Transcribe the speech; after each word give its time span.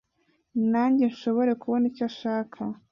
nanjye 0.71 1.03
nshobore 1.11 1.51
kubona 1.61 1.85
icyo 1.91 2.03
ashaka 2.09 2.59